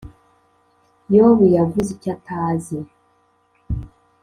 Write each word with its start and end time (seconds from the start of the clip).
‘yobu 1.15 1.45
yavuze 1.55 1.89
icyo 1.95 2.09
atazi, 2.17 2.77